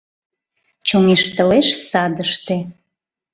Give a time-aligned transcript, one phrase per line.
[0.87, 2.57] Чоҥештылеш садыште;